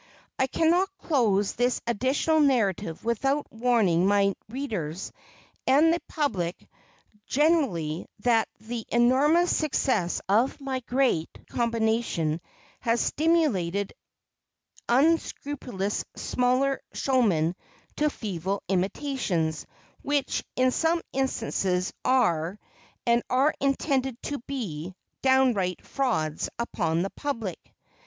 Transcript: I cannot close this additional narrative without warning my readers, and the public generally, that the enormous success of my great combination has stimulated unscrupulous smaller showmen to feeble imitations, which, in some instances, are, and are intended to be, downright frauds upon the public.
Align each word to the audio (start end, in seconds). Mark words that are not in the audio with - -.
I 0.39 0.47
cannot 0.47 0.89
close 0.97 1.53
this 1.53 1.79
additional 1.85 2.39
narrative 2.39 3.05
without 3.05 3.45
warning 3.53 4.07
my 4.07 4.33
readers, 4.49 5.11
and 5.67 5.93
the 5.93 5.99
public 6.07 6.57
generally, 7.27 8.07
that 8.21 8.49
the 8.59 8.83
enormous 8.89 9.55
success 9.55 10.19
of 10.27 10.59
my 10.59 10.79
great 10.79 11.29
combination 11.51 12.41
has 12.79 12.99
stimulated 12.99 13.93
unscrupulous 14.89 16.03
smaller 16.15 16.81
showmen 16.95 17.55
to 17.97 18.09
feeble 18.09 18.63
imitations, 18.69 19.67
which, 20.01 20.43
in 20.55 20.71
some 20.71 20.99
instances, 21.13 21.93
are, 22.03 22.59
and 23.05 23.21
are 23.29 23.53
intended 23.61 24.19
to 24.23 24.39
be, 24.47 24.95
downright 25.21 25.85
frauds 25.85 26.49
upon 26.57 27.03
the 27.03 27.11
public. 27.11 27.59